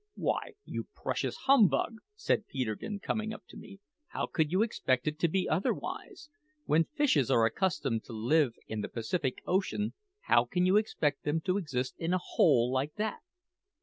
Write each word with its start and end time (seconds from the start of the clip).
"Why, 0.15 0.55
you 0.65 0.87
precious 0.95 1.35
humbug!" 1.45 1.97
said 2.15 2.47
Peterkin, 2.47 2.99
coming 3.01 3.31
up 3.31 3.43
to 3.49 3.55
me, 3.55 3.81
"how 4.07 4.25
could 4.25 4.51
you 4.51 4.63
expect 4.63 5.07
it 5.07 5.19
to 5.19 5.27
be 5.27 5.47
otherwise? 5.47 6.27
When 6.65 6.85
fishes 6.85 7.29
are 7.29 7.45
accustomed 7.45 8.03
to 8.05 8.13
live 8.13 8.55
in 8.67 8.81
the 8.81 8.89
Pacific 8.89 9.43
Ocean, 9.45 9.93
how 10.21 10.45
can 10.45 10.65
you 10.65 10.75
expect 10.75 11.21
them 11.21 11.39
to 11.41 11.57
exist 11.59 11.93
in 11.99 12.15
a 12.15 12.19
hole 12.19 12.71
like 12.71 12.95
that?" 12.95 13.19